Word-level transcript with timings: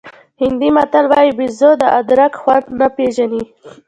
هندي 0.41 0.69
متل 0.77 1.05
وایي 1.11 1.31
بېزو 1.37 1.71
د 1.81 1.83
ادرک 1.99 2.33
خوند 2.41 2.65
نه 2.79 2.87
پېژني. 2.95 3.43